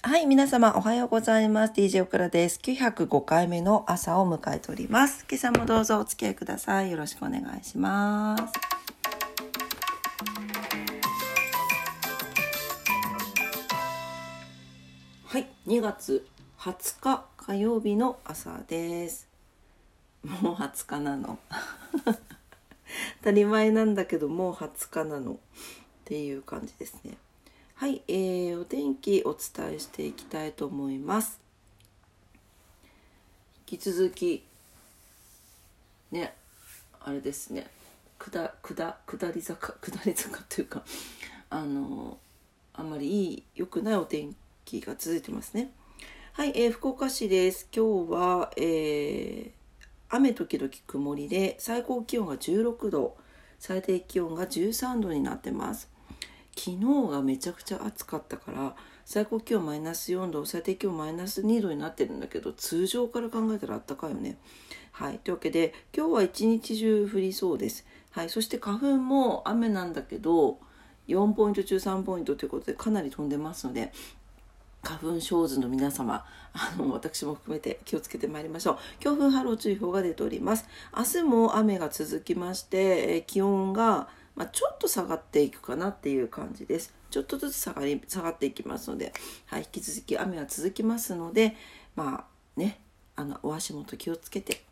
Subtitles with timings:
[0.00, 1.72] はい、皆様おはようございます。
[1.72, 2.60] DJ オクラです。
[2.62, 5.26] 905回目の朝を迎えております。
[5.28, 6.92] 今朝もどうぞお付き合いください。
[6.92, 8.44] よろしくお願いします。
[15.24, 16.24] はい、2月
[16.60, 19.26] 20日火曜日の朝です。
[20.22, 21.40] もう20日なの。
[22.04, 22.14] 当
[23.24, 25.36] たり前なんだけどもう20日なのっ
[26.04, 27.18] ていう感じですね。
[27.78, 31.38] はい、えー、お天気お伝えしていきたいと思います。
[33.70, 34.42] 引き続き
[36.10, 36.34] ね
[37.00, 37.68] あれですね
[38.18, 40.82] 下下下り坂下り坂というか
[41.50, 42.18] あの
[42.74, 44.34] あんまりいい良くないお天
[44.64, 45.70] 気が続いてますね。
[46.32, 47.68] はい、えー、福岡市です。
[47.72, 49.52] 今日は、えー、
[50.08, 53.16] 雨時々曇りで最高気温が16度
[53.60, 55.88] 最低気温が13度になってます。
[56.58, 64.36] 昨日がめちゃくちゃ暑かったから最高気温マイナス4度最低気温マイナス2度になってるんだけど通常から考えたらあったかいよね。
[64.90, 67.86] はい、というわけで今日は一日中降りそうです。
[68.10, 70.58] はい、そして花粉も雨なんだけど
[71.06, 73.92] 4ポイント中3ポイントということでかなり飛んでますので
[74.82, 86.94] 花粉症図の皆様あの私も含めて気をつけてまいりましょう強風波浪注意報が出ております明日も雨が続きまして気温がまあ、ちょっと下がっていくかなっていう感じです。
[87.10, 89.12] ちょっとずつ下がり下がっていきますので、
[89.46, 91.56] はい、引き続き雨は続きますので、
[91.96, 92.78] まあね、
[93.16, 94.62] あのお足元気をつけて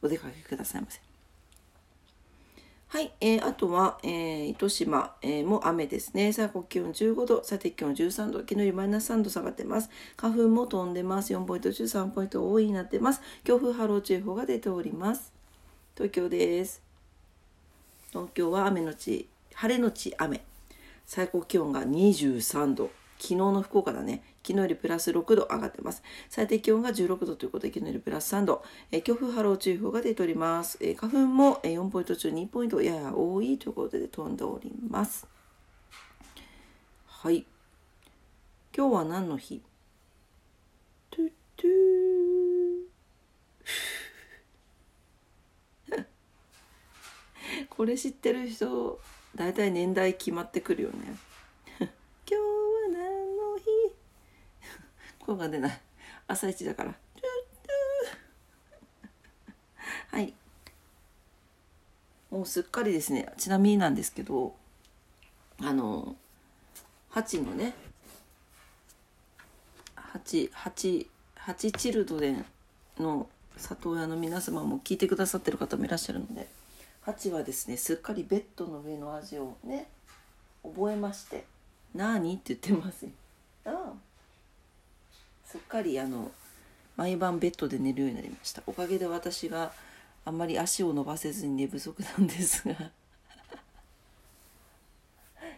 [0.00, 1.02] お出かけくださいませ。
[2.88, 6.32] はい、えー、あとは、えー、糸島、えー、も雨ですね。
[6.32, 9.90] 最高気温15度、最低気温13度、昨日よりマイナス3度下がってます。
[10.16, 11.34] 花粉も飛んでます。
[11.34, 13.20] 4ポイント中3ポイント多いになってます。
[13.44, 15.34] 強風波浪注意報が出ております。
[15.94, 16.85] 東京です。
[18.10, 20.44] 東京は雨のち晴れのち雨。
[21.06, 22.90] 最高気温が23度。
[23.18, 24.22] 昨日の福岡だね。
[24.42, 26.02] 昨日よりプラス6度上がってます。
[26.28, 35.26] 最低気温が16度ということで昨日よりプラス3度、え強風波浪注意報が出ております、え花粉も4ポイント中2ポイントやや多いということで飛んでおります。
[37.06, 37.46] はい。
[38.76, 39.62] 今日は何の日
[41.10, 42.26] トゥトゥ
[47.76, 48.98] これ知ってる人
[49.34, 50.96] 大体年代決まってくるよね。
[51.78, 51.88] 今
[52.26, 52.40] 日は
[52.90, 53.64] 何の日？
[55.20, 55.80] 声が出ない。
[56.26, 56.94] 朝一だから。
[60.10, 60.32] はい。
[62.30, 63.30] もうすっかりですね。
[63.36, 64.56] ちなみになんですけど
[65.60, 66.16] あの
[67.10, 67.74] ハチのね
[69.94, 72.44] ハチハチハチチルドレン
[72.98, 73.28] の
[73.58, 76.48] 里親の皆様も聞いてくださってる方もいらっしゃるので
[77.06, 79.86] ハチはですねすっかりベッドの上の味をね
[80.64, 81.44] 覚えまして
[81.94, 83.06] 「何?」って言ってます
[83.64, 83.92] ああ
[85.44, 86.32] すっかりあの
[86.96, 88.62] 毎晩ベッドで寝るようになりました。
[88.66, 89.72] おかげで私が
[90.24, 92.74] あんまり足を伸ばせずに寝不足なんですが。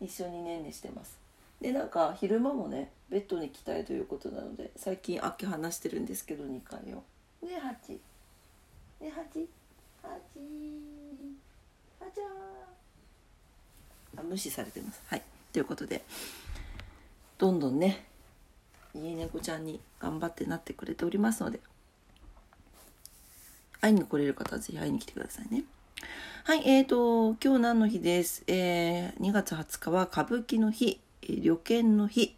[0.00, 1.18] 一緒にねんねしてます。
[1.60, 7.02] でなんか昼間もねベッドに来たいということなので最近明け話してるんですけど2回を。
[7.42, 7.58] ね
[9.00, 9.48] ね8
[12.14, 12.24] じゃ
[14.18, 15.02] あ無視されてます。
[15.06, 15.22] はい。
[15.52, 16.02] ということで
[17.38, 18.06] どんどんね
[18.94, 21.60] 家猫ちゃんに頑張ってなってくれておりますので
[23.80, 25.64] 会いに来れる方は是非会いに来てくださいね。
[26.44, 31.00] はいえーと今日何の日です、えー、2月20日は歌舞伎の日。
[31.28, 32.34] 旅券の日、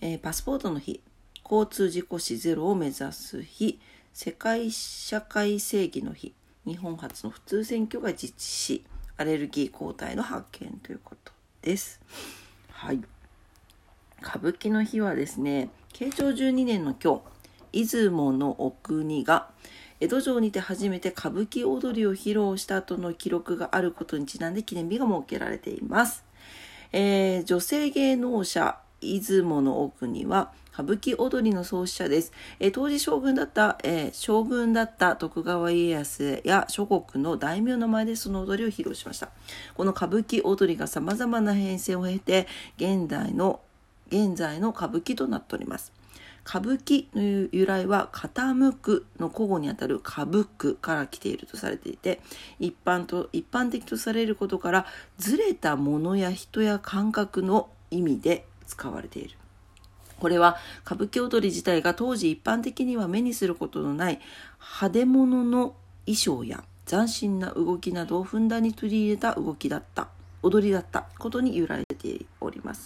[0.00, 1.00] えー、パスポートの日。
[1.44, 3.78] 交通事故死ゼロを目指す日。
[4.12, 6.32] 世界社会正義の日。
[6.66, 8.84] 日本初の普通選挙が実施。
[9.18, 11.32] アレルギー抗体の発見ということ
[11.62, 12.00] です。
[12.70, 13.00] はい
[14.22, 17.22] 歌舞伎の日はですね慶長12年の今
[17.72, 19.48] 日出雲のお国が
[20.00, 26.24] 江戸城にて初めて歌舞伎踊りを披露した後の記録があることにちなんで記念日が設けられています。
[26.92, 32.32] えー、女性芸能者出雲の奥には歌舞伎踊りの創始者です。
[32.60, 39.30] えー、当時将軍だった、えー、将軍だった徳川家康や諸国の大名の前でその踊りを披露しました。
[39.74, 42.46] この歌舞伎踊りが様々な変遷を経て、
[42.76, 43.60] 現代の、
[44.08, 45.94] 現在の歌舞伎となっております。
[46.46, 52.20] 歌舞伎の由来は傾くの古語にあたる歌舞くから来ているとされていて
[52.60, 54.86] 一般と一般的とされることから
[55.18, 59.36] ずれたものや人や感覚の意味で使われている
[60.18, 64.20] これは歌舞伎踊り自体が当時一般的には目にすることのない
[64.60, 65.74] 派手物の
[66.06, 70.08] 衣装や斬新な動きなどをふんだんに取り入れた動きだった
[70.42, 72.84] 踊りだったことに由来しております。